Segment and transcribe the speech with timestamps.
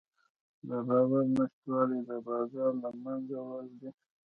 [0.67, 3.89] د باور نشتوالی د بازار له منځه وړل دي.